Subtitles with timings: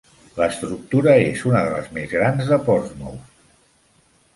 [0.37, 3.33] L'estructura és una de les més grans de Portsmouth.